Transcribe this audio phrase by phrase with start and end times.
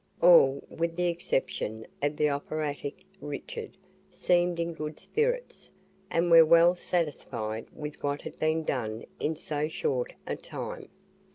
[0.19, 3.77] All, with the exception of the "operatic" Richard,
[4.09, 5.69] seemed in good spirits,
[6.09, 10.89] and were well satisfied with what had been done in so short a time.